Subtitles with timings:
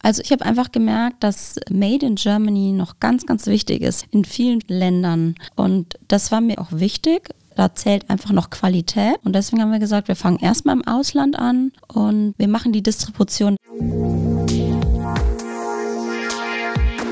[0.00, 4.24] Also ich habe einfach gemerkt, dass Made in Germany noch ganz, ganz wichtig ist in
[4.24, 5.34] vielen Ländern.
[5.56, 7.30] Und das war mir auch wichtig.
[7.56, 9.16] Da zählt einfach noch Qualität.
[9.24, 12.82] Und deswegen haben wir gesagt, wir fangen erstmal im Ausland an und wir machen die
[12.82, 13.56] Distribution.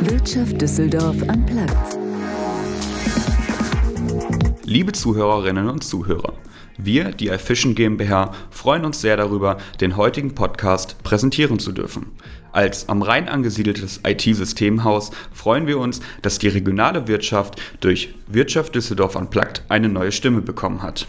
[0.03, 1.99] Wirtschaft Düsseldorf am Platz.
[4.65, 6.35] Liebe Zuhörerinnen und Zuhörer,
[6.79, 12.13] wir, die iFishing GmbH, freuen uns sehr darüber, den heutigen Podcast präsentieren zu dürfen.
[12.53, 19.17] Als am Rhein angesiedeltes IT-Systemhaus freuen wir uns, dass die regionale Wirtschaft durch Wirtschaft Düsseldorf
[19.17, 21.07] Unplugged eine neue Stimme bekommen hat.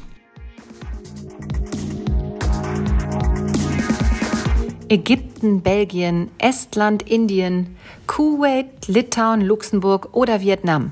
[4.89, 7.75] Ägypten, Belgien, Estland, Indien,
[8.07, 10.91] Kuwait, Litauen, Luxemburg oder Vietnam.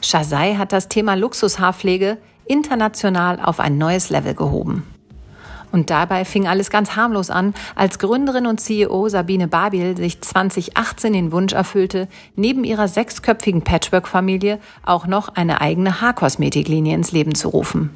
[0.00, 4.84] Shazai hat das Thema Luxushaarpflege international auf ein neues Level gehoben.
[5.72, 11.12] Und dabei fing alles ganz harmlos an, als Gründerin und CEO Sabine Babil sich 2018
[11.12, 17.48] den Wunsch erfüllte, neben ihrer sechsköpfigen Patchwork-Familie auch noch eine eigene Haarkosmetiklinie ins Leben zu
[17.48, 17.90] rufen.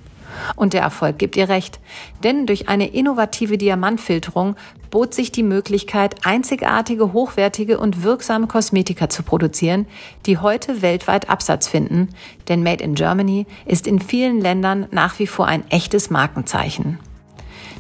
[0.57, 1.81] Und der Erfolg gibt ihr recht,
[2.23, 4.57] denn durch eine innovative Diamantfilterung
[4.91, 9.87] bot sich die Möglichkeit, einzigartige, hochwertige und wirksame Kosmetika zu produzieren,
[10.27, 12.09] die heute weltweit Absatz finden,
[12.49, 16.99] denn Made in Germany ist in vielen Ländern nach wie vor ein echtes Markenzeichen.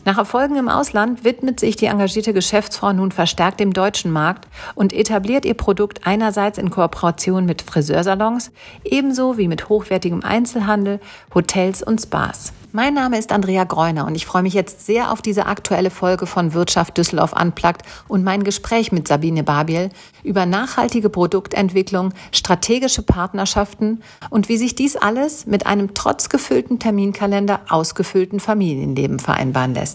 [0.06, 4.94] Nach Erfolgen im Ausland widmet sich die engagierte Geschäftsfrau nun verstärkt dem deutschen Markt und
[4.94, 8.50] etabliert ihr Produkt einerseits in Kooperation mit Friseursalons,
[8.82, 11.00] ebenso wie mit hochwertigem Einzelhandel,
[11.34, 12.54] Hotels und Spas.
[12.72, 16.26] Mein Name ist Andrea Greuner und ich freue mich jetzt sehr auf diese aktuelle Folge
[16.26, 19.88] von Wirtschaft Düsseldorf Unplugged und mein Gespräch mit Sabine Babiel
[20.22, 27.58] über nachhaltige Produktentwicklung, strategische Partnerschaften und wie sich dies alles mit einem trotz gefüllten Terminkalender
[27.68, 29.89] ausgefüllten Familienleben vereinbaren lässt.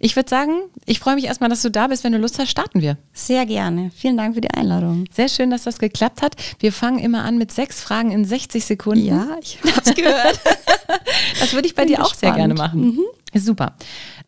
[0.00, 0.52] Ich würde sagen,
[0.84, 2.04] ich freue mich erstmal, dass du da bist.
[2.04, 2.98] Wenn du Lust hast, starten wir.
[3.12, 3.90] Sehr gerne.
[3.94, 5.04] Vielen Dank für die Einladung.
[5.12, 6.36] Sehr schön, dass das geklappt hat.
[6.58, 9.04] Wir fangen immer an mit sechs Fragen in 60 Sekunden.
[9.04, 10.40] Ja, ich habe es gehört.
[11.40, 12.20] das würde ich bei Bin dir auch gespannt.
[12.20, 12.80] sehr gerne machen.
[13.32, 13.38] Mhm.
[13.38, 13.76] Super.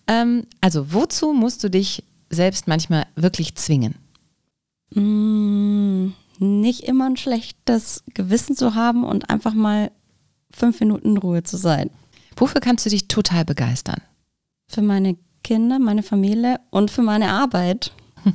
[0.06, 3.94] Ähm, also, wozu musst du dich selbst manchmal wirklich zwingen?
[4.94, 9.90] Mm, nicht immer ein schlechtes Gewissen zu haben und einfach mal
[10.50, 11.90] fünf Minuten in Ruhe zu sein.
[12.36, 14.00] Wofür kannst du dich total begeistern?
[14.66, 15.16] Für meine
[15.48, 17.92] Kinder, meine Familie und für meine Arbeit.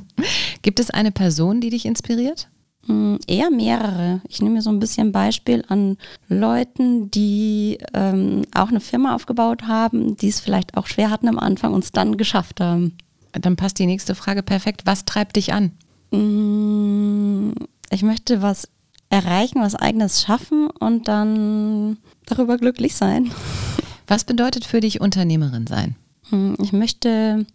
[0.62, 2.48] Gibt es eine Person, die dich inspiriert?
[2.88, 4.20] Mm, eher mehrere.
[4.28, 5.96] Ich nehme mir so ein bisschen Beispiel an
[6.28, 11.38] Leuten, die ähm, auch eine Firma aufgebaut haben, die es vielleicht auch schwer hatten am
[11.38, 12.96] Anfang und es dann geschafft haben.
[13.30, 14.82] Dann passt die nächste Frage perfekt.
[14.84, 15.70] Was treibt dich an?
[16.10, 17.52] Mm,
[17.90, 18.68] ich möchte was
[19.08, 23.30] erreichen, was eigenes schaffen und dann darüber glücklich sein.
[24.06, 25.96] Was bedeutet für dich Unternehmerin sein?
[26.30, 27.46] Hm, ich möchte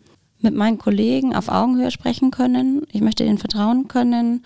[0.42, 2.84] mit meinen Kollegen auf Augenhöhe sprechen können.
[2.92, 4.46] Ich möchte ihnen vertrauen können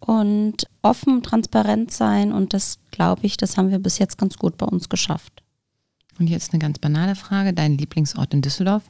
[0.00, 2.32] und offen, transparent sein.
[2.32, 5.42] Und das glaube ich, das haben wir bis jetzt ganz gut bei uns geschafft.
[6.18, 7.52] Und jetzt eine ganz banale Frage.
[7.52, 8.82] Dein Lieblingsort in Düsseldorf?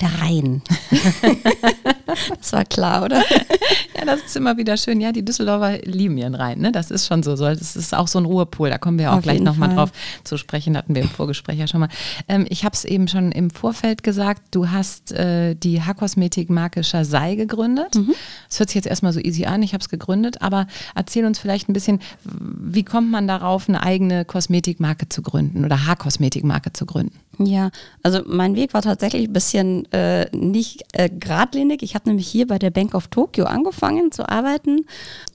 [0.00, 0.62] Der Rhein.
[2.06, 3.18] das war klar, oder?
[3.96, 5.00] ja, das ist immer wieder schön.
[5.00, 6.60] Ja, die Düsseldorfer lieben ihren Rhein.
[6.60, 6.72] Ne?
[6.72, 7.36] Das ist schon so.
[7.36, 8.70] Das ist auch so ein Ruhepol.
[8.70, 9.90] Da kommen wir auch Auf gleich nochmal drauf
[10.24, 10.76] zu sprechen.
[10.76, 11.88] Hatten wir im Vorgespräch ja schon mal.
[12.28, 14.42] Ähm, ich habe es eben schon im Vorfeld gesagt.
[14.50, 17.94] Du hast äh, die Haarkosmetik-Marke Shazai gegründet.
[17.94, 18.14] Mhm.
[18.48, 19.62] Das hört sich jetzt erstmal so easy an.
[19.62, 20.42] Ich habe es gegründet.
[20.42, 25.64] Aber erzähl uns vielleicht ein bisschen, wie kommt man darauf, eine eigene Kosmetikmarke zu gründen
[25.64, 27.18] oder Haarkosmetikmarke zu gründen?
[27.38, 27.70] Ja,
[28.02, 31.82] also mein Weg war tatsächlich ein bisschen äh, nicht äh, geradlinig.
[31.82, 34.86] Ich habe nämlich hier bei der Bank of Tokyo angefangen zu arbeiten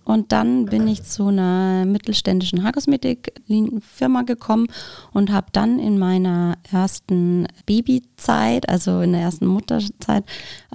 [0.04, 4.68] und dann bin ich zu einer mittelständischen Haarkosmetik-Firma gekommen
[5.14, 10.24] und habe dann in meiner ersten Babyzeit, also in der ersten Mutterzeit,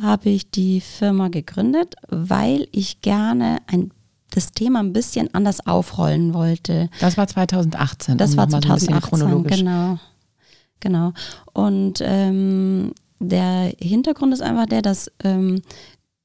[0.00, 3.90] habe ich die Firma gegründet, weil ich gerne ein
[4.30, 6.90] das Thema ein bisschen anders aufrollen wollte.
[7.00, 8.18] Das war 2018.
[8.18, 9.98] Das war 2018, so genau.
[10.84, 11.14] Genau.
[11.54, 15.62] Und ähm, der Hintergrund ist einfach der, dass ähm,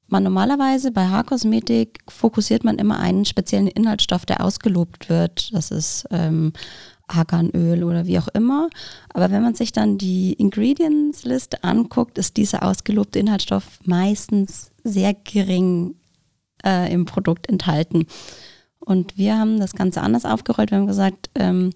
[0.08, 5.54] man normalerweise bei Haarkosmetik fokussiert man immer einen speziellen Inhaltsstoff, der ausgelobt wird.
[5.54, 6.52] Das ist ähm,
[7.08, 8.70] Arganöl oder wie auch immer.
[9.14, 15.96] Aber wenn man sich dann die Ingredients-Liste anguckt, ist dieser ausgelobte Inhaltsstoff meistens sehr gering
[16.66, 18.08] äh, im Produkt enthalten.
[18.80, 20.72] Und wir haben das Ganze anders aufgerollt.
[20.72, 21.70] Wir haben gesagt, ähm,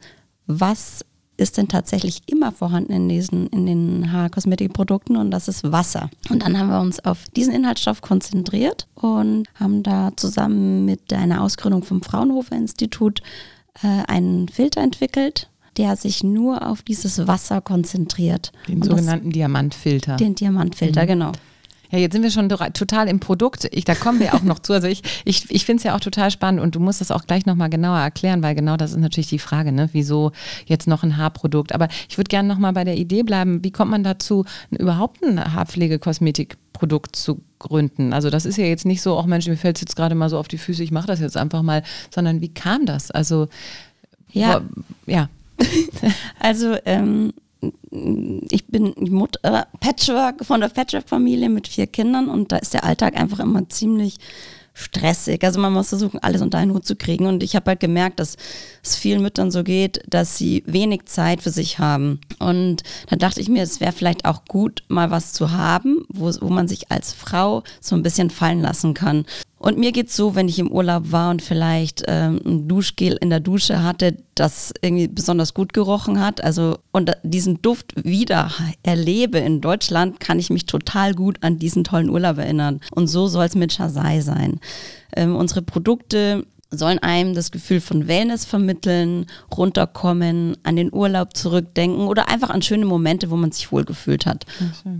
[0.47, 1.05] was
[1.37, 6.09] ist denn tatsächlich immer vorhanden in diesen, in den Haarkosmetikprodukten und das ist Wasser.
[6.29, 11.41] Und dann haben wir uns auf diesen Inhaltsstoff konzentriert und haben da zusammen mit einer
[11.41, 13.21] Ausgründung vom Fraunhofer Institut
[13.81, 18.51] äh, einen Filter entwickelt, der sich nur auf dieses Wasser konzentriert.
[18.67, 20.17] Den und sogenannten das, Diamantfilter.
[20.17, 21.07] Den Diamantfilter, mhm.
[21.07, 21.31] genau.
[21.93, 23.69] Ja, jetzt sind wir schon total im Produkt.
[23.71, 24.73] Ich, da kommen wir auch noch zu.
[24.73, 27.27] Also ich, ich, ich finde es ja auch total spannend und du musst das auch
[27.27, 29.89] gleich nochmal genauer erklären, weil genau das ist natürlich die Frage, ne?
[29.91, 30.31] wieso
[30.65, 31.71] jetzt noch ein Haarprodukt.
[31.71, 35.53] Aber ich würde gerne nochmal bei der Idee bleiben, wie kommt man dazu, überhaupt ein
[35.53, 38.11] Haarpflegekosmetikprodukt zu gründen?
[38.11, 40.29] Also das ist ja jetzt nicht so, auch Mensch, mir fällt es jetzt gerade mal
[40.29, 43.11] so auf die Füße, ich mache das jetzt einfach mal, sondern wie kam das?
[43.11, 43.49] Also
[44.31, 44.63] ja.
[45.05, 45.29] Wo, ja.
[46.39, 47.33] also ähm,
[48.49, 53.15] ich bin Mutter, Patchwork von der Patchwork-Familie mit vier Kindern und da ist der Alltag
[53.19, 54.17] einfach immer ziemlich
[54.73, 55.43] stressig.
[55.43, 57.27] Also man muss versuchen, alles unter einen Hut zu kriegen.
[57.27, 58.37] Und ich habe halt gemerkt, dass
[58.83, 62.19] es vielen Müttern so geht, dass sie wenig Zeit für sich haben.
[62.39, 66.31] Und da dachte ich mir, es wäre vielleicht auch gut, mal was zu haben, wo,
[66.41, 69.25] wo man sich als Frau so ein bisschen fallen lassen kann.
[69.63, 73.29] Und mir geht's so, wenn ich im Urlaub war und vielleicht ähm, ein Duschgel in
[73.29, 78.51] der Dusche hatte, das irgendwie besonders gut gerochen hat, also und diesen Duft wieder
[78.83, 82.81] erlebe in Deutschland, kann ich mich total gut an diesen tollen Urlaub erinnern.
[82.91, 84.59] Und so soll es mit Shazai sein.
[85.15, 86.45] Ähm, unsere Produkte
[86.77, 89.25] sollen einem das Gefühl von Wellness vermitteln,
[89.55, 94.45] runterkommen, an den Urlaub zurückdenken oder einfach an schöne Momente, wo man sich wohlgefühlt hat.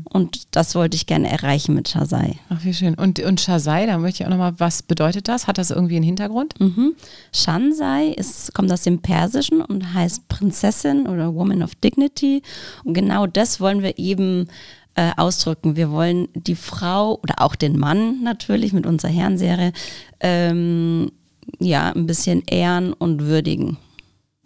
[0.06, 2.38] Und das wollte ich gerne erreichen mit Shazai.
[2.50, 2.96] Ach, wie schön.
[2.96, 5.48] Und, und Shazai, da möchte ich auch nochmal, was bedeutet das?
[5.48, 6.60] Hat das irgendwie einen Hintergrund?
[6.60, 6.94] Mhm.
[7.34, 12.42] Shansai ist, kommt aus dem Persischen und heißt Prinzessin oder Woman of Dignity.
[12.84, 14.48] Und genau das wollen wir eben
[14.96, 15.76] äh, ausdrücken.
[15.76, 19.74] Wir wollen die Frau oder auch den Mann natürlich mit unserer Herrenserie
[20.20, 21.12] ähm,
[21.60, 23.78] ja, ein bisschen ehren und würdigen.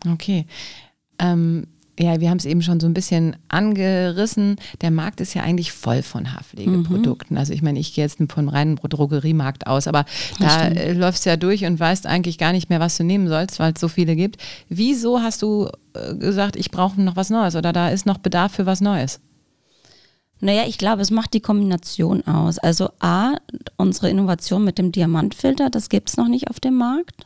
[0.05, 0.45] Okay.
[1.19, 1.67] Ähm,
[1.99, 4.57] ja, wir haben es eben schon so ein bisschen angerissen.
[4.81, 7.35] Der Markt ist ja eigentlich voll von Haarpflegeprodukten.
[7.35, 7.39] Mhm.
[7.39, 10.05] Also ich meine, ich gehe jetzt vom reinen Drogeriemarkt aus, aber
[10.39, 13.03] das da äh, läufst du ja durch und weißt eigentlich gar nicht mehr, was du
[13.03, 14.37] nehmen sollst, weil es so viele gibt.
[14.69, 18.53] Wieso hast du äh, gesagt, ich brauche noch was Neues oder da ist noch Bedarf
[18.53, 19.19] für was Neues?
[20.39, 22.59] Naja, ich glaube, es macht die Kombination aus.
[22.59, 23.35] Also A,
[23.77, 27.25] unsere Innovation mit dem Diamantfilter, das gibt es noch nicht auf dem Markt.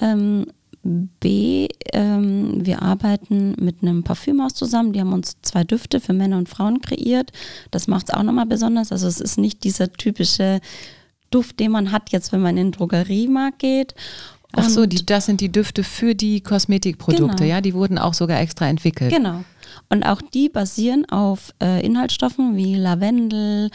[0.00, 0.46] Ähm,
[0.82, 4.92] B, ähm, wir arbeiten mit einem Parfümhaus zusammen.
[4.92, 7.32] Die haben uns zwei Düfte für Männer und Frauen kreiert.
[7.70, 8.90] Das macht es auch nochmal besonders.
[8.90, 10.60] Also es ist nicht dieser typische
[11.30, 13.94] Duft, den man hat jetzt, wenn man in den Drogeriemarkt geht.
[14.52, 17.48] Ach so, die, das sind die Düfte für die Kosmetikprodukte, genau.
[17.48, 17.60] ja?
[17.60, 19.12] Die wurden auch sogar extra entwickelt.
[19.12, 19.44] Genau.
[19.88, 23.70] Und auch die basieren auf äh, Inhaltsstoffen wie Lavendel,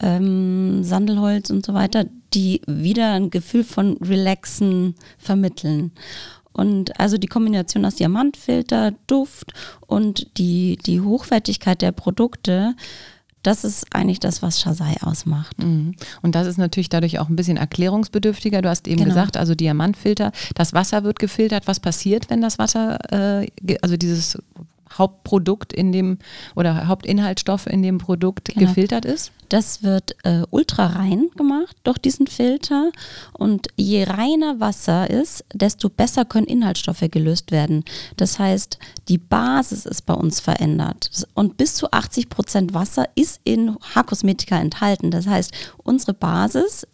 [0.00, 2.04] ähm, Sandelholz und so weiter,
[2.34, 5.92] die wieder ein Gefühl von Relaxen vermitteln.
[6.52, 9.54] Und also die Kombination aus Diamantfilter, Duft
[9.86, 12.74] und die, die Hochwertigkeit der Produkte,
[13.42, 15.62] das ist eigentlich das, was Shazai ausmacht.
[15.62, 15.94] Mhm.
[16.22, 18.62] Und das ist natürlich dadurch auch ein bisschen erklärungsbedürftiger.
[18.62, 19.08] Du hast eben genau.
[19.08, 21.66] gesagt, also Diamantfilter, das Wasser wird gefiltert.
[21.66, 23.46] Was passiert, wenn das Wasser, äh,
[23.82, 24.38] also dieses
[24.98, 26.18] Hauptprodukt in dem
[26.54, 28.66] oder Hauptinhaltsstoff in dem Produkt genau.
[28.66, 29.32] gefiltert ist?
[29.48, 32.90] Das wird äh, ultra rein gemacht durch diesen Filter
[33.32, 37.84] und je reiner Wasser ist, desto besser können Inhaltsstoffe gelöst werden.
[38.16, 38.78] Das heißt,
[39.08, 44.58] die Basis ist bei uns verändert und bis zu 80 Prozent Wasser ist in Haarkosmetika
[44.58, 45.10] enthalten.
[45.10, 45.52] Das heißt,
[45.82, 46.86] unsere Basis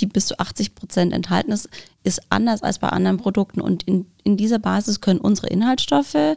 [0.00, 1.68] die bis zu 80 Prozent enthalten ist,
[2.02, 3.60] ist anders als bei anderen Produkten.
[3.60, 6.36] Und in, in dieser Basis können unsere Inhaltsstoffe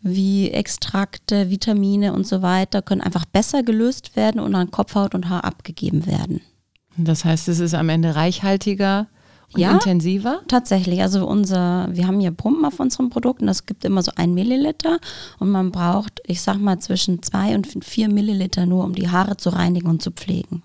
[0.00, 5.28] wie Extrakte, Vitamine und so weiter können einfach besser gelöst werden und an Kopfhaut und
[5.28, 6.40] Haar abgegeben werden.
[6.96, 9.06] Das heißt, es ist am Ende reichhaltiger
[9.52, 10.42] und ja, intensiver?
[10.46, 11.00] Tatsächlich.
[11.00, 14.98] Also unser, wir haben hier Pumpen auf unseren Produkten, das gibt immer so ein Milliliter
[15.38, 19.36] und man braucht, ich sag mal, zwischen zwei und vier Milliliter nur, um die Haare
[19.36, 20.62] zu reinigen und zu pflegen.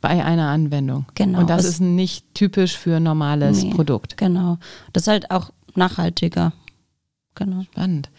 [0.00, 1.06] Bei einer Anwendung.
[1.14, 1.40] Genau.
[1.40, 4.16] Und das ist nicht typisch für ein normales nee, Produkt.
[4.16, 4.58] Genau.
[4.92, 6.52] Das ist halt auch nachhaltiger.
[7.36, 7.62] Genau.
[7.62, 8.10] Spannend.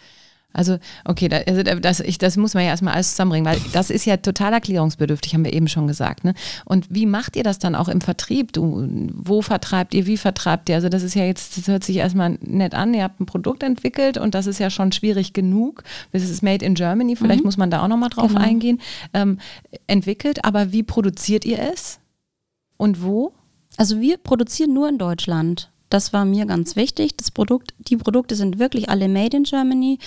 [0.54, 3.90] Also, okay, da, also das, ich, das muss man ja erstmal alles zusammenbringen, weil das
[3.90, 6.24] ist ja total erklärungsbedürftig, haben wir eben schon gesagt.
[6.24, 6.32] Ne?
[6.64, 8.52] Und wie macht ihr das dann auch im Vertrieb?
[8.52, 10.76] Du, wo vertreibt ihr, wie vertreibt ihr?
[10.76, 13.64] Also, das ist ja jetzt, das hört sich erstmal nett an, ihr habt ein Produkt
[13.64, 15.82] entwickelt und das ist ja schon schwierig genug.
[16.12, 17.46] Das ist made in Germany, vielleicht mhm.
[17.46, 18.40] muss man da auch nochmal drauf genau.
[18.40, 18.80] eingehen.
[19.12, 19.38] Ähm,
[19.88, 21.98] entwickelt, aber wie produziert ihr es?
[22.76, 23.32] Und wo?
[23.76, 25.70] Also, wir produzieren nur in Deutschland.
[25.94, 27.16] Das war mir ganz wichtig.
[27.16, 30.00] Das Produkt, die Produkte sind wirklich alle made in Germany.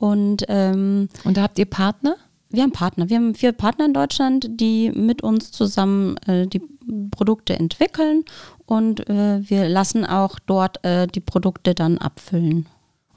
[0.00, 2.16] Und, ähm, und da habt ihr Partner?
[2.48, 3.08] Wir haben Partner.
[3.08, 6.62] Wir haben vier Partner in Deutschland, die mit uns zusammen äh, die
[7.10, 8.24] Produkte entwickeln
[8.66, 12.66] und äh, wir lassen auch dort äh, die Produkte dann abfüllen.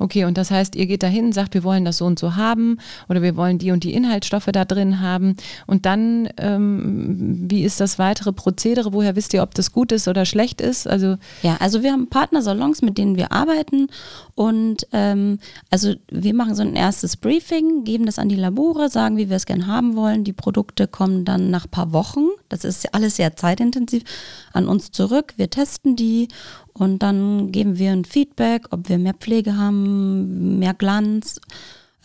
[0.03, 2.77] Okay, und das heißt, ihr geht dahin, sagt, wir wollen das so und so haben
[3.07, 5.37] oder wir wollen die und die Inhaltsstoffe da drin haben.
[5.65, 8.91] Und dann, ähm, wie ist das weitere Prozedere?
[8.91, 10.89] Woher wisst ihr, ob das gut ist oder schlecht ist?
[10.89, 13.87] Also ja, also wir haben Partnersalons, mit denen wir arbeiten
[14.35, 19.15] und ähm, also wir machen so ein erstes Briefing, geben das an die Labore, sagen,
[19.15, 20.25] wie wir es gerne haben wollen.
[20.25, 24.03] Die Produkte kommen dann nach ein paar Wochen, das ist alles sehr zeitintensiv,
[24.51, 25.33] an uns zurück.
[25.37, 26.27] Wir testen die
[26.73, 31.39] und dann geben wir ein Feedback, ob wir mehr Pflege haben, mehr Glanz.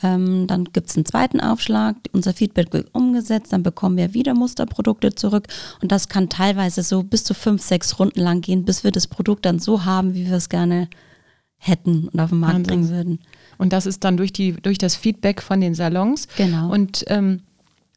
[0.03, 4.33] Ähm, dann gibt es einen zweiten Aufschlag, unser Feedback wird umgesetzt, dann bekommen wir wieder
[4.33, 5.49] Musterprodukte zurück
[5.83, 9.09] und das kann teilweise so bis zu fünf, sechs Runden lang gehen, bis wir das
[9.09, 10.89] Produkt dann so haben, wie wir es gerne
[11.57, 12.69] hätten und auf den Markt Wahnsinn.
[12.69, 13.19] bringen würden.
[13.59, 16.29] Und das ist dann durch, die, durch das Feedback von den Salons.
[16.37, 16.73] Genau.
[16.73, 17.43] Und ähm,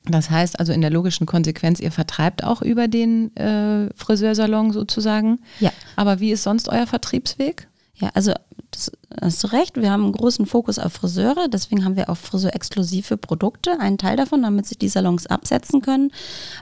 [0.05, 5.39] das heißt also in der logischen Konsequenz, ihr vertreibt auch über den äh, Friseursalon sozusagen.
[5.59, 5.71] Ja.
[5.95, 7.67] Aber wie ist sonst euer Vertriebsweg?
[8.01, 8.33] Ja, also
[8.71, 8.91] das
[9.21, 13.17] hast du recht, wir haben einen großen Fokus auf Friseure, deswegen haben wir auch Friseur-exklusive
[13.17, 16.11] Produkte, einen Teil davon, damit sich die Salons absetzen können.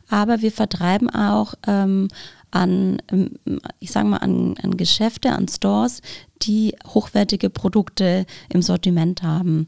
[0.10, 2.10] Aber wir vertreiben auch ähm,
[2.51, 3.38] an, ähm,
[3.79, 6.01] ich sage mal, an, an Geschäfte, an Stores,
[6.41, 9.67] die hochwertige Produkte im Sortiment haben.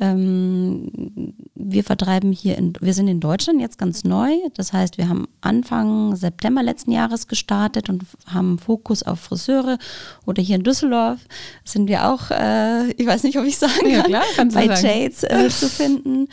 [0.00, 4.32] Ähm, wir vertreiben hier, in, wir sind in Deutschland jetzt ganz neu.
[4.54, 9.78] Das heißt, wir haben Anfang September letzten Jahres gestartet und haben Fokus auf Friseure.
[10.26, 11.20] Oder hier in Düsseldorf
[11.64, 14.86] sind wir auch, äh, ich weiß nicht, ob ich sagen ja, klar, kann, bei sagen.
[14.86, 16.28] Jades äh, zu finden.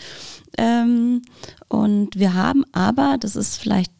[0.57, 1.21] Ähm,
[1.67, 3.91] und wir haben aber, das ist vielleicht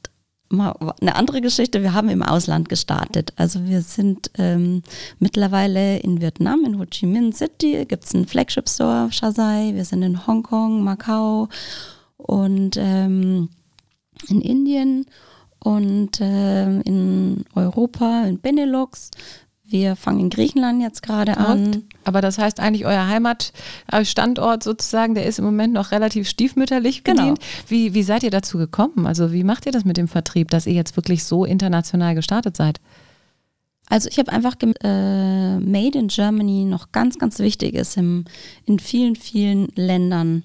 [0.52, 1.82] mal eine andere Geschichte.
[1.82, 3.34] Wir haben im Ausland gestartet.
[3.36, 4.84] Also wir sind ähm,
[5.20, 9.72] mittlerweile in Vietnam, in Ho Chi Minh City, gibt es einen Flagship Store, Shazai.
[9.74, 11.50] Wir sind in Hongkong, Macau
[12.18, 13.50] und ähm,
[14.30, 15.06] in Indien
[15.60, 19.12] und äh, in Europa, in Benelux.
[19.72, 21.84] Wir fangen in Griechenland jetzt gerade an.
[22.04, 27.22] Aber das heißt eigentlich, euer Heimatstandort sozusagen, der ist im Moment noch relativ stiefmütterlich genau.
[27.22, 27.40] bedient.
[27.40, 27.70] Genau.
[27.70, 29.08] Wie, wie seid ihr dazu gekommen?
[29.08, 32.58] Also wie macht ihr das mit dem Vertrieb, dass ihr jetzt wirklich so international gestartet
[32.58, 32.80] seid?
[33.90, 38.24] Also ich habe einfach äh, Made in Germany noch ganz, ganz wichtig ist im,
[38.66, 40.44] in vielen, vielen Ländern.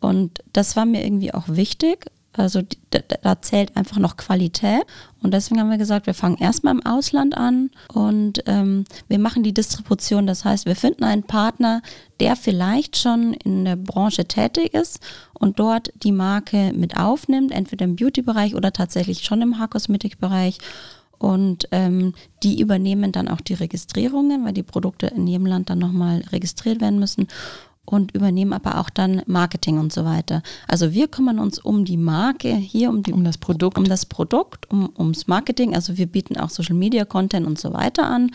[0.00, 2.06] Und das war mir irgendwie auch wichtig.
[2.38, 4.82] Also da, da, zählt einfach noch Qualität.
[5.22, 9.42] Und deswegen haben wir gesagt, wir fangen erstmal im Ausland an und ähm, wir machen
[9.42, 10.26] die Distribution.
[10.26, 11.82] Das heißt, wir finden einen Partner,
[12.20, 15.00] der vielleicht schon in der Branche tätig ist
[15.34, 20.58] und dort die Marke mit aufnimmt, entweder im Beauty-Bereich oder tatsächlich schon im Haarkosmetik-Bereich.
[21.18, 22.14] Und ähm,
[22.44, 26.80] die übernehmen dann auch die Registrierungen, weil die Produkte in jedem Land dann nochmal registriert
[26.80, 27.26] werden müssen
[27.88, 30.42] und übernehmen aber auch dann Marketing und so weiter.
[30.66, 34.04] Also wir kümmern uns um die Marke hier, um, die, um das Produkt, um das
[34.04, 35.74] Produkt, um, ums Marketing.
[35.74, 38.30] Also wir bieten auch Social Media Content und so weiter an.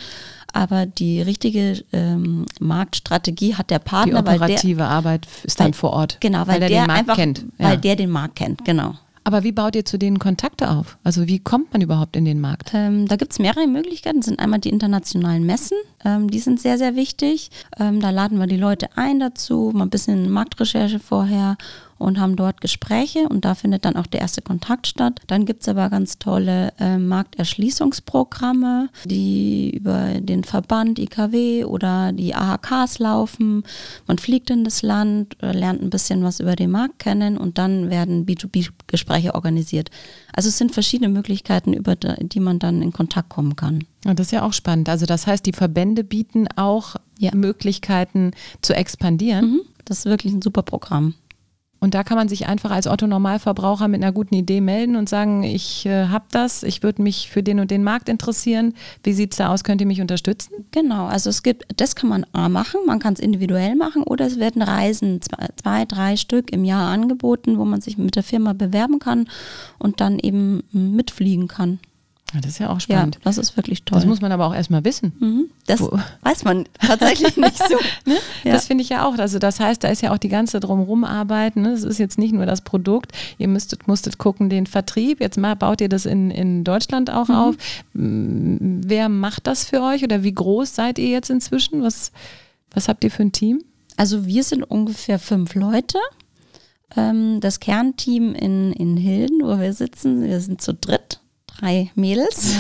[0.54, 4.24] Aber die richtige ähm, Marktstrategie hat der Partner.
[4.24, 6.18] Die operative der, Arbeit ist dann weil, vor Ort.
[6.20, 7.46] Genau, weil, weil der, der, den Markt einfach, kennt.
[7.60, 7.70] Ja.
[7.70, 8.96] Weil der den Markt kennt, genau.
[9.24, 10.98] Aber wie baut ihr zu denen Kontakte auf?
[11.04, 12.72] Also wie kommt man überhaupt in den Markt?
[12.74, 14.18] Ähm, da gibt es mehrere Möglichkeiten.
[14.18, 15.78] Das sind einmal die internationalen Messen.
[16.04, 17.50] Ähm, die sind sehr, sehr wichtig.
[17.80, 21.58] Ähm, da laden wir die Leute ein dazu, mal ein bisschen Marktrecherche vorher
[21.98, 25.22] und haben dort Gespräche und da findet dann auch der erste Kontakt statt.
[25.28, 32.36] Dann gibt es aber ganz tolle äh, Markterschließungsprogramme, die über den Verband IKW oder die
[32.36, 33.64] AHKs laufen.
[34.08, 37.58] Man fliegt in das Land, äh, lernt ein bisschen was über den Markt kennen und
[37.58, 39.90] dann werden B2B-Gespräche organisiert.
[40.34, 43.86] Also es sind verschiedene Möglichkeiten, über die man dann in Kontakt kommen kann.
[44.06, 44.90] Und das ist ja auch spannend.
[44.90, 47.32] Also das heißt, die Verbände bieten auch ja.
[47.34, 48.32] Möglichkeiten
[48.62, 49.52] zu expandieren.
[49.52, 49.62] Mhm.
[49.86, 51.14] Das ist wirklich ein super Programm.
[51.84, 55.44] Und da kann man sich einfach als Otto-Normalverbraucher mit einer guten Idee melden und sagen,
[55.44, 58.74] ich äh, habe das, ich würde mich für den und den Markt interessieren.
[59.04, 59.66] Wie sieht es da aus?
[59.66, 60.54] Könnt ihr mich unterstützen?
[60.72, 64.26] Genau, also es gibt, das kann man A machen, man kann es individuell machen oder
[64.26, 68.24] es werden Reisen, zwei, zwei, drei Stück im Jahr angeboten, wo man sich mit der
[68.24, 69.28] Firma bewerben kann
[69.78, 71.80] und dann eben mitfliegen kann.
[72.42, 73.16] Das ist ja auch spannend.
[73.16, 73.98] Ja, das ist wirklich toll.
[73.98, 75.14] Das muss man aber auch erstmal wissen.
[75.20, 75.50] Mhm.
[75.68, 75.98] Das Wo?
[76.22, 77.76] weiß man tatsächlich nicht so.
[78.06, 78.18] ne?
[78.44, 78.54] ja.
[78.54, 79.18] Das finde ich ja auch.
[79.18, 81.56] Also das heißt, da ist ja auch die ganze drumherum Arbeit.
[81.56, 81.72] Ne?
[81.72, 83.12] Das ist jetzt nicht nur das Produkt.
[83.38, 85.22] Ihr müsstet, musstet gucken, den Vertrieb.
[85.22, 87.36] Jetzt mal, baut ihr das in, in Deutschland auch mhm.
[87.36, 87.56] auf.
[87.94, 91.84] Wer macht das für euch oder wie groß seid ihr jetzt inzwischen?
[91.84, 92.12] Was,
[92.72, 93.64] was habt ihr für ein Team?
[93.96, 96.00] Also wir sind ungefähr fünf Leute
[96.96, 101.20] ähm, das Kernteam in, in Hilden, wo wir sitzen, wir sind zu dritt
[101.64, 102.56] drei Mädels.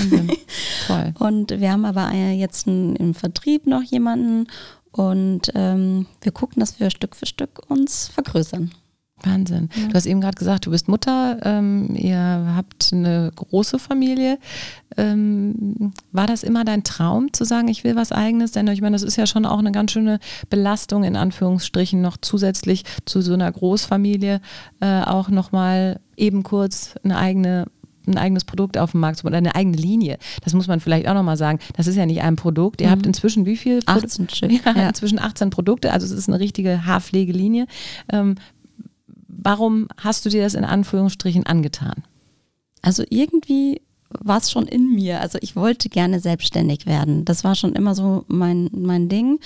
[0.88, 1.13] Toll.
[1.19, 4.48] Und wir haben aber jetzt im Vertrieb noch jemanden
[4.91, 8.72] und ähm, wir gucken, dass wir Stück für Stück uns vergrößern.
[9.24, 9.69] Wahnsinn.
[9.75, 9.88] Ja.
[9.88, 12.19] Du hast eben gerade gesagt, du bist Mutter, ähm, ihr
[12.55, 14.38] habt eine große Familie.
[14.95, 18.51] Ähm, war das immer dein Traum zu sagen, ich will was eigenes?
[18.51, 20.19] Denn ich meine, das ist ja schon auch eine ganz schöne
[20.51, 24.41] Belastung in Anführungsstrichen noch zusätzlich zu so einer Großfamilie
[24.79, 27.65] äh, auch nochmal eben kurz eine eigene
[28.07, 30.17] ein eigenes Produkt auf dem Markt zu oder eine eigene Linie.
[30.43, 31.60] Das muss man vielleicht auch nochmal sagen.
[31.75, 32.81] Das ist ja nicht ein Produkt.
[32.81, 32.91] Ihr mhm.
[32.91, 33.79] habt inzwischen wie viel?
[33.86, 34.51] 18 Stück.
[34.65, 34.88] Ja, ja.
[34.89, 35.91] Inzwischen 18 Produkte.
[35.91, 37.65] Also es ist eine richtige Haarpflegelinie.
[38.10, 38.36] Ähm,
[39.27, 42.03] warum hast du dir das in Anführungsstrichen angetan?
[42.81, 45.22] Also irgendwie war es schon in mir.
[45.22, 47.25] Also ich wollte gerne selbstständig werden.
[47.25, 49.39] Das war schon immer so mein, mein Ding.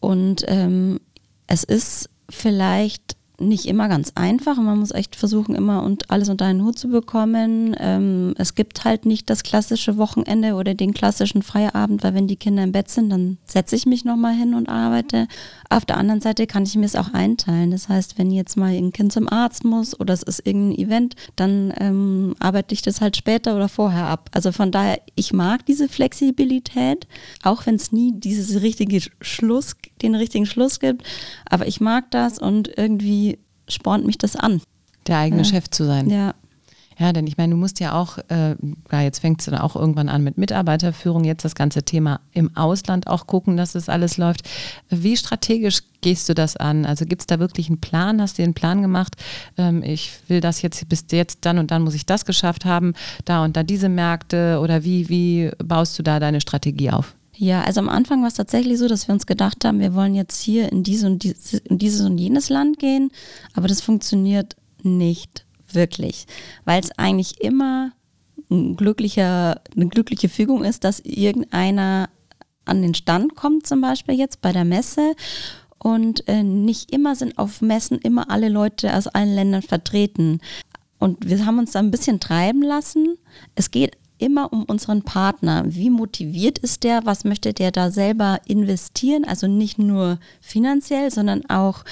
[0.00, 1.00] Und ähm,
[1.46, 4.56] es ist vielleicht nicht immer ganz einfach.
[4.56, 7.74] Man muss echt versuchen, immer und alles unter einen Hut zu bekommen.
[7.78, 12.36] Ähm, es gibt halt nicht das klassische Wochenende oder den klassischen Feierabend, weil wenn die
[12.36, 15.28] Kinder im Bett sind, dann setze ich mich nochmal hin und arbeite.
[15.70, 17.70] Auf der anderen Seite kann ich mir es auch einteilen.
[17.70, 21.14] Das heißt, wenn jetzt mal ein Kind zum Arzt muss oder es ist irgendein Event,
[21.36, 24.30] dann ähm, arbeite ich das halt später oder vorher ab.
[24.32, 27.06] Also von daher, ich mag diese Flexibilität,
[27.44, 31.04] auch wenn es nie dieses richtige Schluss, den richtigen Schluss gibt.
[31.48, 33.27] Aber ich mag das und irgendwie
[33.68, 34.60] spornt mich das an.
[35.06, 35.48] Der eigene ja.
[35.48, 36.10] Chef zu sein.
[36.10, 36.34] Ja.
[36.98, 38.56] Ja, denn ich meine, du musst ja auch, äh,
[38.90, 43.06] jetzt fängst du dann auch irgendwann an mit Mitarbeiterführung, jetzt das ganze Thema im Ausland
[43.06, 44.48] auch gucken, dass das alles läuft.
[44.90, 46.84] Wie strategisch gehst du das an?
[46.84, 48.20] Also gibt es da wirklich einen Plan?
[48.20, 49.14] Hast du dir einen Plan gemacht?
[49.56, 52.94] Ähm, ich will das jetzt bis jetzt dann und dann muss ich das geschafft haben,
[53.24, 57.14] da und da diese Märkte oder wie, wie baust du da deine Strategie auf?
[57.40, 60.16] Ja, also am Anfang war es tatsächlich so, dass wir uns gedacht haben, wir wollen
[60.16, 63.12] jetzt hier in, diese und diese, in dieses und jenes Land gehen,
[63.54, 66.26] aber das funktioniert nicht wirklich,
[66.64, 67.92] weil es eigentlich immer
[68.50, 72.08] ein glücklicher, eine glückliche Fügung ist, dass irgendeiner
[72.64, 75.14] an den Stand kommt, zum Beispiel jetzt bei der Messe.
[75.78, 80.40] Und äh, nicht immer sind auf Messen immer alle Leute aus allen Ländern vertreten.
[80.98, 83.16] Und wir haben uns da ein bisschen treiben lassen.
[83.54, 85.64] Es geht immer um unseren Partner.
[85.66, 87.06] Wie motiviert ist der?
[87.06, 89.24] Was möchte der da selber investieren?
[89.24, 91.84] Also nicht nur finanziell, sondern auch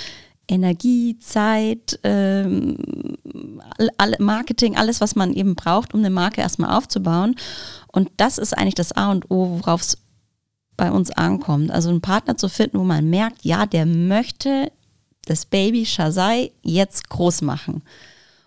[0.48, 2.76] Energie, Zeit, ähm,
[4.18, 7.34] Marketing, alles, was man eben braucht, um eine Marke erstmal aufzubauen.
[7.88, 9.98] Und das ist eigentlich das A und O, worauf es
[10.76, 11.70] bei uns ankommt.
[11.70, 14.70] Also einen Partner zu finden, wo man merkt, ja, der möchte
[15.24, 17.82] das Baby Shazai jetzt groß machen.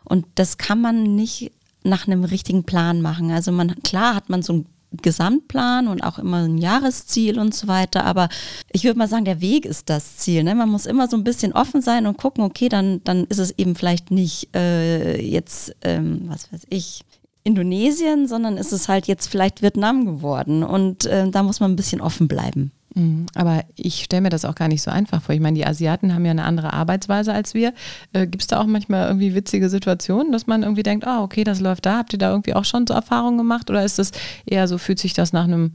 [0.06, 1.52] Und das kann man nicht
[1.84, 3.32] nach einem richtigen Plan machen.
[3.32, 7.68] Also man, klar hat man so einen Gesamtplan und auch immer ein Jahresziel und so
[7.68, 8.06] weiter.
[8.06, 8.30] Aber
[8.72, 10.44] ich würde mal sagen, der Weg ist das Ziel.
[10.44, 10.56] Ne?
[10.56, 13.54] Man muss immer so ein bisschen offen sein und gucken, okay, dann, dann ist es
[13.58, 17.06] eben vielleicht nicht äh, jetzt, ähm, was weiß ich,
[17.44, 20.64] Indonesien, sondern ist es halt jetzt vielleicht Vietnam geworden.
[20.64, 22.72] Und äh, da muss man ein bisschen offen bleiben.
[22.96, 23.28] Mhm.
[23.36, 25.36] Aber ich stelle mir das auch gar nicht so einfach vor.
[25.36, 27.74] Ich meine, die Asiaten haben ja eine andere Arbeitsweise als wir.
[28.14, 31.24] Äh, Gibt es da auch manchmal irgendwie witzige Situationen, dass man irgendwie denkt, ah, oh,
[31.24, 31.98] okay, das läuft da.
[31.98, 33.70] Habt ihr da irgendwie auch schon so Erfahrungen gemacht?
[33.70, 34.12] Oder ist das
[34.46, 35.74] eher so, fühlt sich das nach einem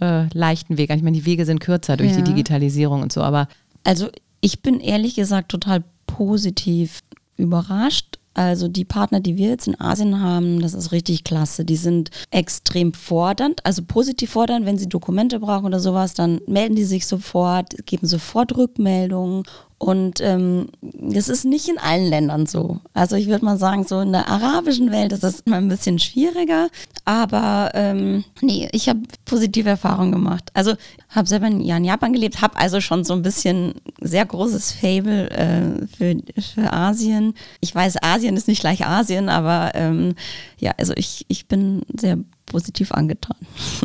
[0.00, 0.96] äh, leichten Weg an?
[0.96, 2.16] Ich meine, die Wege sind kürzer durch ja.
[2.18, 3.48] die Digitalisierung und so, aber.
[3.84, 4.08] Also
[4.40, 7.00] ich bin ehrlich gesagt total positiv
[7.36, 11.64] überrascht also die Partner, die wir jetzt in Asien haben, das ist richtig klasse.
[11.64, 14.64] Die sind extrem fordernd, also positiv fordernd.
[14.64, 19.42] Wenn sie Dokumente brauchen oder sowas, dann melden die sich sofort, geben sofort Rückmeldungen
[19.78, 22.80] und ähm, das ist nicht in allen Ländern so.
[22.94, 26.00] Also ich würde mal sagen, so in der arabischen Welt ist das immer ein bisschen
[26.00, 26.68] schwieriger.
[27.04, 30.50] Aber ähm, nee, ich habe positive Erfahrungen gemacht.
[30.52, 30.74] Also
[31.10, 34.72] habe selber ein Jahr in Japan gelebt, habe also schon so ein bisschen sehr großes
[34.72, 37.34] Fable äh, für, für Asien.
[37.60, 40.16] Ich weiß, Asien ist nicht gleich Asien, aber ähm,
[40.58, 43.36] ja, also ich, ich bin sehr positiv angetan.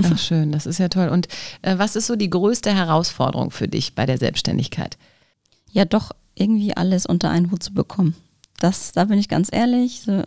[0.04, 1.10] Ach schön, das ist ja toll.
[1.10, 1.28] Und
[1.62, 4.98] äh, was ist so die größte Herausforderung für dich bei der Selbstständigkeit?
[5.74, 8.16] Ja doch irgendwie alles unter einen Hut zu bekommen.
[8.60, 10.24] Das, da bin ich ganz ehrlich, so,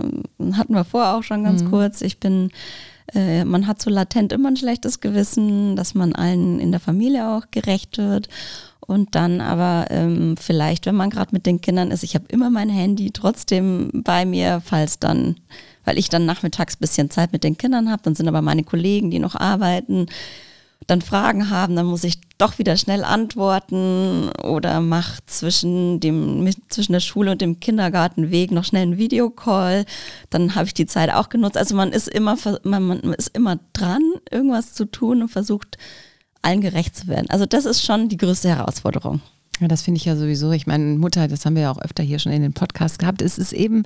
[0.53, 1.71] hatten wir vorher auch schon ganz mhm.
[1.71, 2.03] kurz.
[2.03, 2.51] Ich bin,
[3.15, 7.29] äh, man hat so latent immer ein schlechtes Gewissen, dass man allen in der Familie
[7.29, 8.29] auch gerecht wird.
[8.81, 12.51] Und dann aber ähm, vielleicht, wenn man gerade mit den Kindern ist, ich habe immer
[12.51, 15.37] mein Handy trotzdem bei mir, falls dann,
[15.85, 19.11] weil ich dann nachmittags bisschen Zeit mit den Kindern habe, dann sind aber meine Kollegen,
[19.11, 20.07] die noch arbeiten,
[20.87, 26.01] dann Fragen haben, dann muss ich doch wieder schnell antworten oder mach zwischen
[26.69, 29.85] zwischen der Schule und dem Kindergartenweg noch schnell einen Videocall.
[30.31, 31.57] Dann habe ich die Zeit auch genutzt.
[31.57, 35.79] Also man ist immer man, man ist immer dran, irgendwas zu tun und versucht
[36.43, 37.27] allen gerecht zu werden.
[37.31, 39.21] Also das ist schon die größte Herausforderung.
[39.61, 40.53] Ja, das finde ich ja sowieso.
[40.53, 43.23] Ich meine, Mutter, das haben wir ja auch öfter hier schon in den Podcast gehabt.
[43.23, 43.85] Es ist eben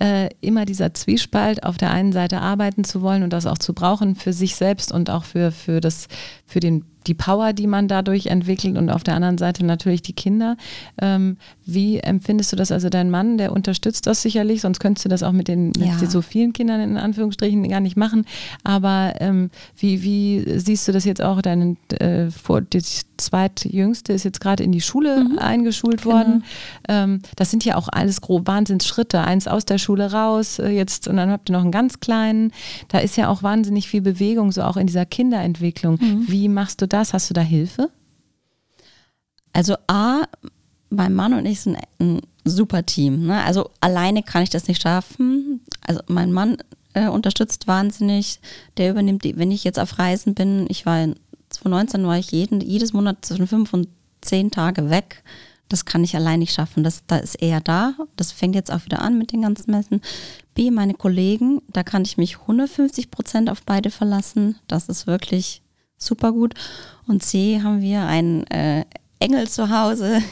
[0.00, 3.74] äh, immer dieser Zwiespalt, auf der einen Seite arbeiten zu wollen und das auch zu
[3.74, 6.08] brauchen für sich selbst und auch für, für, das,
[6.46, 10.12] für den die Power, die man dadurch entwickelt und auf der anderen Seite natürlich die
[10.12, 10.56] Kinder.
[11.00, 12.72] Ähm, wie empfindest du das?
[12.72, 15.94] Also dein Mann, der unterstützt das sicherlich, sonst könntest du das auch mit den ja.
[16.00, 18.26] mit so vielen Kindern in Anführungsstrichen gar nicht machen.
[18.64, 21.40] Aber ähm, wie, wie siehst du das jetzt auch?
[21.42, 22.82] Deine äh, vor, die
[23.16, 25.38] zweitjüngste ist jetzt gerade in die Schule mhm.
[25.38, 26.42] eingeschult worden.
[26.86, 27.04] Genau.
[27.04, 29.20] Ähm, das sind ja auch alles grob Wahnsinnsschritte.
[29.20, 32.52] Eins aus der Schule raus, äh, jetzt und dann habt ihr noch einen ganz kleinen.
[32.88, 35.98] Da ist ja auch wahnsinnig viel Bewegung, so auch in dieser Kinderentwicklung.
[36.00, 36.24] Mhm.
[36.26, 37.12] Wie machst du das?
[37.12, 37.90] Hast du da Hilfe?
[39.52, 40.22] Also A,
[40.90, 43.26] mein Mann und ich sind ein super Team.
[43.26, 43.42] Ne?
[43.44, 45.60] Also alleine kann ich das nicht schaffen.
[45.86, 46.58] Also mein Mann
[46.94, 48.40] äh, unterstützt wahnsinnig.
[48.76, 51.08] Der übernimmt, die, wenn ich jetzt auf Reisen bin, ich war
[51.50, 53.88] 2019 war ich jeden, jedes Monat zwischen fünf und
[54.20, 55.22] zehn Tage weg.
[55.68, 56.82] Das kann ich allein nicht schaffen.
[56.82, 57.94] Das, da ist er da.
[58.16, 60.00] Das fängt jetzt auch wieder an mit den ganzen Messen.
[60.54, 64.56] B, meine Kollegen, da kann ich mich 150 Prozent auf beide verlassen.
[64.66, 65.62] Das ist wirklich
[66.00, 66.54] super gut.
[67.06, 68.84] Und C, haben wir einen äh,
[69.20, 70.20] Engel zu Hause.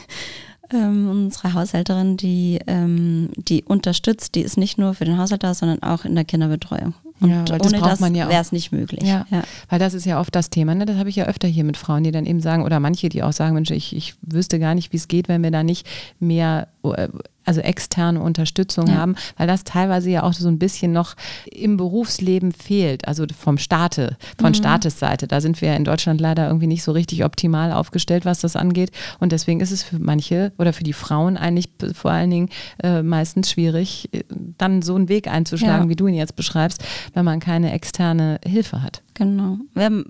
[0.71, 5.55] Ähm, unsere Haushälterin, die, ähm, die unterstützt, die ist nicht nur für den Haushalt da,
[5.55, 6.93] sondern auch in der Kinderbetreuung.
[7.19, 9.03] Und ja, das ohne das ja wäre es nicht möglich.
[9.03, 10.75] Ja, ja, Weil das ist ja oft das Thema.
[10.75, 10.85] Ne?
[10.85, 13.23] Das habe ich ja öfter hier mit Frauen, die dann eben sagen, oder manche, die
[13.23, 15.87] auch sagen, Mensch, ich, ich wüsste gar nicht, wie es geht, wenn wir da nicht
[16.19, 17.09] mehr äh,
[17.49, 18.93] also externe Unterstützung ja.
[18.93, 21.15] haben, weil das teilweise ja auch so ein bisschen noch
[21.51, 24.53] im Berufsleben fehlt, also vom Staate, von mhm.
[24.53, 25.27] Staatesseite.
[25.27, 28.91] Da sind wir in Deutschland leider irgendwie nicht so richtig optimal aufgestellt, was das angeht.
[29.19, 32.49] Und deswegen ist es für manche oder für die Frauen eigentlich vor allen Dingen
[32.83, 34.23] äh, meistens schwierig, äh,
[34.59, 35.89] dann so einen Weg einzuschlagen, ja.
[35.89, 36.83] wie du ihn jetzt beschreibst,
[37.15, 39.01] wenn man keine externe Hilfe hat.
[39.19, 39.57] Genau.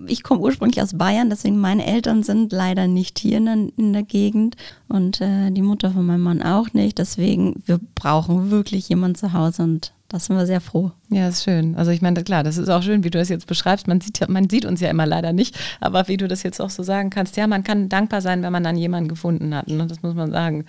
[0.06, 3.92] Ich komme ursprünglich aus Bayern, deswegen meine Eltern sind leider nicht hier in der, in
[3.92, 6.98] der Gegend und äh, die Mutter von meinem Mann auch nicht.
[6.98, 10.90] Deswegen, wir brauchen wirklich jemanden zu Hause und da sind wir sehr froh.
[11.08, 11.76] Ja, ist schön.
[11.76, 13.86] Also ich meine, klar, das ist auch schön, wie du das jetzt beschreibst.
[13.86, 16.68] Man sieht, man sieht uns ja immer leider nicht, aber wie du das jetzt auch
[16.70, 19.68] so sagen kannst, ja, man kann dankbar sein, wenn man dann jemanden gefunden hat.
[19.68, 19.86] Ne?
[19.86, 20.64] Das muss man sagen.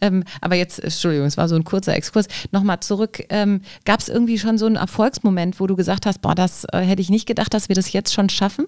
[0.00, 2.28] Ähm, aber jetzt, Entschuldigung, es war so ein kurzer Exkurs.
[2.52, 3.24] Nochmal zurück.
[3.30, 6.78] Ähm, Gab es irgendwie schon so einen Erfolgsmoment, wo du gesagt hast, boah, das äh,
[6.78, 8.66] hätte ich nicht gedacht, dass wir das jetzt schon schaffen?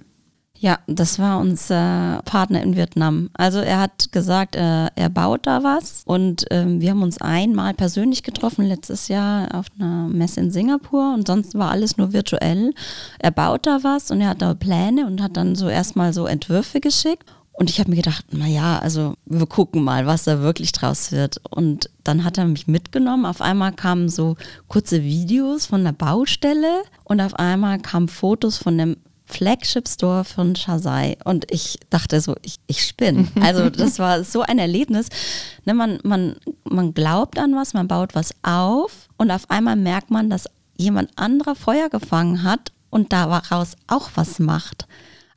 [0.58, 3.30] Ja, das war unser Partner in Vietnam.
[3.34, 7.74] Also er hat gesagt, äh, er baut da was und ähm, wir haben uns einmal
[7.74, 12.72] persönlich getroffen letztes Jahr auf einer Messe in Singapur und sonst war alles nur virtuell.
[13.18, 16.26] Er baut da was und er hat da Pläne und hat dann so erstmal so
[16.26, 17.24] Entwürfe geschickt.
[17.58, 21.40] Und ich habe mir gedacht, naja, also wir gucken mal, was da wirklich draus wird.
[21.48, 23.24] Und dann hat er mich mitgenommen.
[23.24, 24.36] Auf einmal kamen so
[24.68, 30.54] kurze Videos von der Baustelle und auf einmal kamen Fotos von dem Flagship Store von
[30.56, 33.28] Shazai und ich dachte so, ich, ich spinne.
[33.40, 35.08] Also das war so ein Erlebnis.
[35.64, 40.10] Ne, man, man, man glaubt an was, man baut was auf und auf einmal merkt
[40.10, 44.86] man, dass jemand anderer Feuer gefangen hat und daraus auch was macht.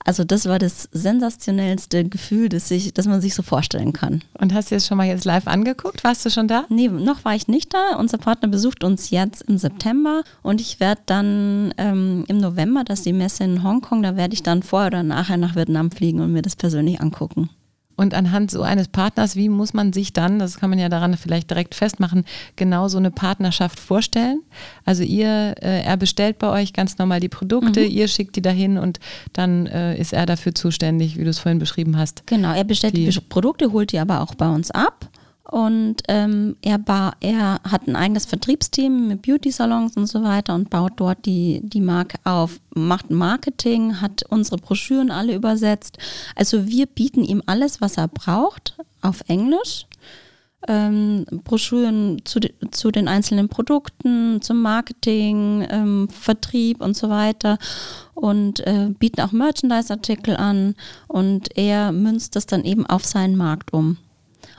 [0.09, 4.23] Also das war das sensationellste Gefühl, das, ich, das man sich so vorstellen kann.
[4.39, 6.03] Und hast du es schon mal jetzt live angeguckt?
[6.03, 6.65] Warst du schon da?
[6.67, 7.95] Nee, noch war ich nicht da.
[7.95, 13.01] Unser Partner besucht uns jetzt im September und ich werde dann ähm, im November, das
[13.01, 16.21] ist die Messe in Hongkong, da werde ich dann vorher oder nachher nach Vietnam fliegen
[16.21, 17.51] und mir das persönlich angucken.
[17.99, 21.17] Und anhand so eines Partners, wie muss man sich dann, das kann man ja daran
[21.17, 22.23] vielleicht direkt festmachen,
[22.55, 24.41] genau so eine Partnerschaft vorstellen?
[24.85, 27.89] Also ihr, äh, er bestellt bei euch ganz normal die Produkte, mhm.
[27.89, 29.01] ihr schickt die dahin und
[29.33, 32.25] dann äh, ist er dafür zuständig, wie du es vorhin beschrieben hast.
[32.25, 35.09] Genau, er bestellt die, die Produkte, holt die aber auch bei uns ab
[35.51, 40.69] und ähm, er, ba er hat ein eigenes Vertriebsteam mit Beauty-Salons und so weiter und
[40.69, 45.97] baut dort die, die Marke auf, macht Marketing, hat unsere Broschüren alle übersetzt.
[46.35, 49.87] Also wir bieten ihm alles, was er braucht, auf Englisch.
[50.67, 57.57] Ähm, Broschüren zu, zu den einzelnen Produkten, zum Marketing, ähm, Vertrieb und so weiter
[58.13, 60.75] und äh, bieten auch Merchandise-Artikel an
[61.07, 63.97] und er münzt das dann eben auf seinen Markt um.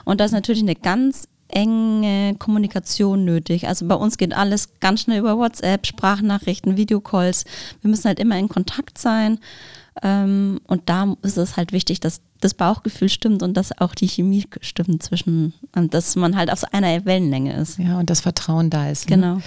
[0.05, 3.67] Und da ist natürlich eine ganz enge Kommunikation nötig.
[3.67, 7.45] Also bei uns geht alles ganz schnell über WhatsApp, Sprachnachrichten, Videocalls.
[7.81, 9.39] Wir müssen halt immer in Kontakt sein.
[10.01, 14.07] Ähm, und da ist es halt wichtig, dass das Bauchgefühl stimmt und dass auch die
[14.07, 17.77] Chemie stimmt zwischen, dass man halt auf einer Wellenlänge ist.
[17.77, 19.09] Ja, und das Vertrauen da ist.
[19.09, 19.15] Ne?
[19.17, 19.37] Genau.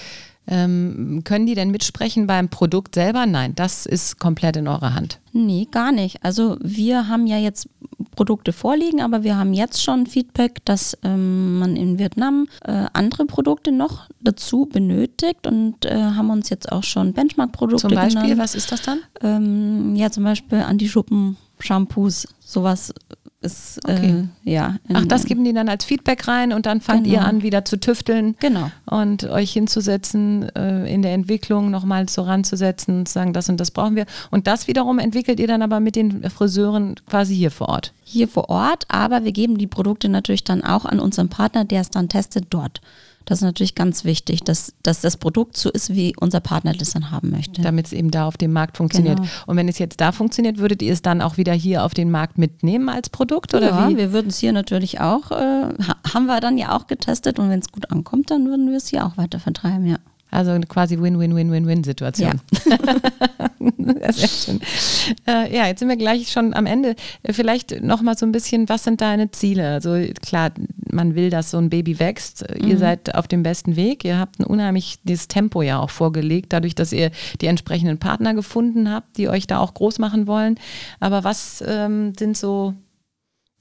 [0.46, 3.24] Ähm, können die denn mitsprechen beim Produkt selber?
[3.24, 5.18] Nein, das ist komplett in eurer Hand.
[5.32, 6.22] Nee, gar nicht.
[6.22, 7.66] Also wir haben ja jetzt
[8.14, 13.26] Produkte vorliegen, aber wir haben jetzt schon Feedback, dass ähm, man in Vietnam äh, andere
[13.26, 18.40] Produkte noch dazu benötigt und äh, haben uns jetzt auch schon Benchmark-Produkte Zum Beispiel, genannt.
[18.40, 18.98] was ist das dann?
[19.22, 22.92] Ähm, ja, zum Beispiel Anti-Schuppen, Shampoos, sowas
[23.44, 24.24] ist okay.
[24.44, 24.76] äh, ja.
[24.92, 27.16] Ach, das geben die dann als Feedback rein und dann fangt genau.
[27.16, 28.36] ihr an, wieder zu tüfteln.
[28.40, 28.70] Genau.
[28.86, 33.60] Und euch hinzusetzen, äh, in der Entwicklung nochmal so ranzusetzen und zu sagen, das und
[33.60, 34.06] das brauchen wir.
[34.30, 37.92] Und das wiederum entwickelt ihr dann aber mit den Friseuren quasi hier vor Ort.
[38.02, 41.82] Hier vor Ort, aber wir geben die Produkte natürlich dann auch an unseren Partner, der
[41.82, 42.80] es dann testet dort.
[43.24, 46.90] Das ist natürlich ganz wichtig, dass, dass das Produkt so ist, wie unser Partner das
[46.90, 47.62] dann haben möchte.
[47.62, 49.16] Damit es eben da auf dem Markt funktioniert.
[49.16, 49.28] Genau.
[49.46, 52.10] Und wenn es jetzt da funktioniert, würdet ihr es dann auch wieder hier auf den
[52.10, 53.54] Markt mitnehmen als Produkt?
[53.54, 53.96] Oder ja, wie?
[53.96, 55.68] wir würden es hier natürlich auch, äh,
[56.12, 58.88] haben wir dann ja auch getestet und wenn es gut ankommt, dann würden wir es
[58.88, 59.98] hier auch weiter vertreiben, ja.
[60.34, 62.40] Also eine quasi Win-Win-Win-Win-Win-Situation.
[62.66, 62.78] Ja.
[64.12, 64.60] Sehr schön.
[65.28, 66.96] Äh, ja, jetzt sind wir gleich schon am Ende.
[67.30, 69.70] Vielleicht noch mal so ein bisschen, was sind deine Ziele?
[69.70, 70.50] Also klar,
[70.90, 72.44] man will, dass so ein Baby wächst.
[72.50, 72.68] Mhm.
[72.68, 74.04] Ihr seid auf dem besten Weg.
[74.04, 78.90] Ihr habt ein unheimliches Tempo ja auch vorgelegt, dadurch, dass ihr die entsprechenden Partner gefunden
[78.90, 80.56] habt, die euch da auch groß machen wollen.
[80.98, 82.74] Aber was ähm, sind so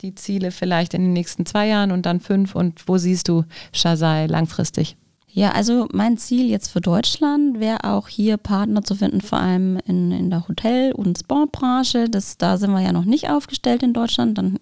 [0.01, 2.55] die Ziele vielleicht in den nächsten zwei Jahren und dann fünf?
[2.55, 4.97] Und wo siehst du Shazai langfristig?
[5.35, 9.79] Ja, also mein Ziel jetzt für Deutschland wäre auch hier Partner zu finden, vor allem
[9.87, 12.07] in, in der Hotel- und Sportbranche.
[12.07, 14.59] Das, da sind wir ja noch nicht aufgestellt in Deutschland, dann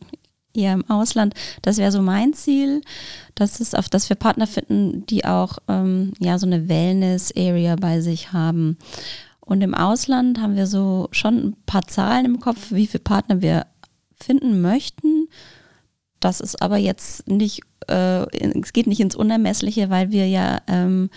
[0.53, 1.33] eher im Ausland.
[1.61, 2.81] Das wäre so mein Ziel,
[3.35, 7.99] dass, es auf, dass wir Partner finden, die auch ähm, ja, so eine Wellness-Area bei
[7.99, 8.77] sich haben.
[9.41, 13.41] Und im Ausland haben wir so schon ein paar Zahlen im Kopf, wie viele Partner
[13.41, 13.65] wir
[14.15, 15.27] finden möchten.
[16.21, 18.25] Das ist aber jetzt nicht, äh,
[18.59, 21.09] es geht nicht ins Unermessliche, weil wir ja ähm,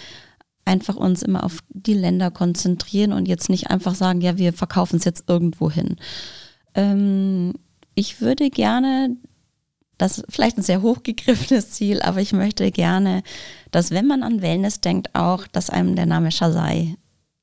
[0.64, 4.96] einfach uns immer auf die Länder konzentrieren und jetzt nicht einfach sagen, ja, wir verkaufen
[4.96, 5.96] es jetzt irgendwo hin.
[6.74, 7.52] Ähm,
[7.94, 9.16] ich würde gerne,
[9.98, 13.22] das ist vielleicht ein sehr hochgegriffenes Ziel, aber ich möchte gerne,
[13.70, 16.96] dass wenn man an Wellness denkt, auch, dass einem der Name Shazai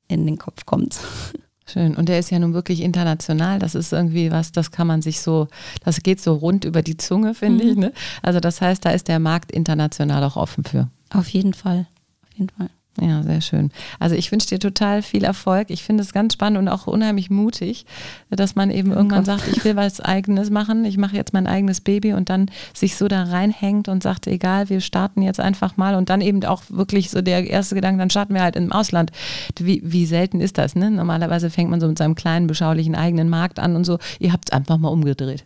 [0.07, 0.99] in den Kopf kommt.
[1.71, 1.95] Schön.
[1.95, 3.59] Und der ist ja nun wirklich international.
[3.59, 5.47] Das ist irgendwie was, das kann man sich so,
[5.83, 7.69] das geht so rund über die Zunge, finde mhm.
[7.69, 7.77] ich.
[7.77, 7.93] Ne?
[8.21, 10.89] Also das heißt, da ist der Markt international auch offen für.
[11.13, 11.87] Auf jeden Fall.
[12.23, 12.69] Auf jeden Fall.
[12.99, 13.71] Ja, sehr schön.
[13.99, 15.69] Also ich wünsche dir total viel Erfolg.
[15.69, 17.85] Ich finde es ganz spannend und auch unheimlich mutig,
[18.29, 21.79] dass man eben irgendwann sagt, ich will was eigenes machen, ich mache jetzt mein eigenes
[21.79, 25.95] Baby und dann sich so da reinhängt und sagt, egal, wir starten jetzt einfach mal
[25.95, 29.11] und dann eben auch wirklich so der erste Gedanke, dann starten wir halt im Ausland.
[29.57, 30.75] Wie, wie selten ist das?
[30.75, 30.91] Ne?
[30.91, 33.99] Normalerweise fängt man so mit seinem kleinen, beschaulichen eigenen Markt an und so.
[34.19, 35.45] Ihr habt es einfach mal umgedreht.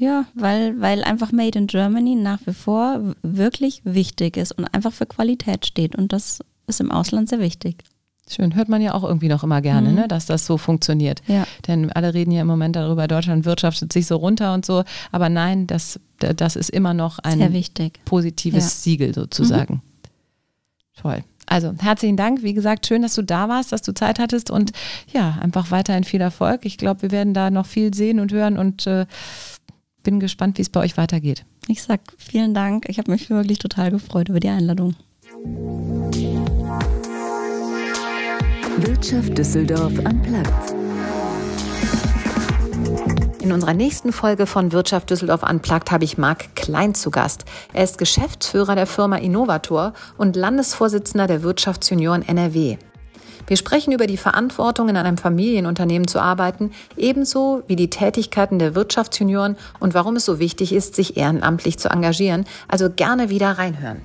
[0.00, 4.92] Ja, weil, weil einfach Made in Germany nach wie vor wirklich wichtig ist und einfach
[4.92, 5.94] für Qualität steht.
[5.94, 7.84] Und das ist im Ausland sehr wichtig.
[8.28, 9.94] Schön, hört man ja auch irgendwie noch immer gerne, mhm.
[9.96, 11.20] ne, dass das so funktioniert.
[11.26, 11.46] Ja.
[11.66, 14.84] Denn alle reden ja im Moment darüber, Deutschland wirtschaftet sich so runter und so.
[15.10, 17.40] Aber nein, das, das ist immer noch ein
[18.04, 18.70] positives ja.
[18.70, 19.74] Siegel sozusagen.
[19.74, 19.80] Mhm.
[21.00, 21.24] Toll.
[21.46, 22.44] Also herzlichen Dank.
[22.44, 24.70] Wie gesagt, schön, dass du da warst, dass du Zeit hattest und
[25.12, 26.64] ja, einfach weiterhin viel Erfolg.
[26.64, 29.06] Ich glaube, wir werden da noch viel sehen und hören und äh,
[30.04, 31.44] bin gespannt, wie es bei euch weitergeht.
[31.66, 32.88] Ich sag vielen Dank.
[32.88, 34.94] Ich habe mich wirklich total gefreut über die Einladung.
[38.82, 40.74] Wirtschaft Düsseldorf am Platz.
[43.40, 47.44] In unserer nächsten Folge von Wirtschaft Düsseldorf Unplugged habe ich Marc Klein zu Gast.
[47.74, 52.78] Er ist Geschäftsführer der Firma Innovator und Landesvorsitzender der Wirtschaftsjunioren NRW.
[53.46, 58.74] Wir sprechen über die Verantwortung, in einem Familienunternehmen zu arbeiten, ebenso wie die Tätigkeiten der
[58.74, 62.46] Wirtschaftsjunioren und warum es so wichtig ist, sich ehrenamtlich zu engagieren.
[62.66, 64.00] Also gerne wieder reinhören.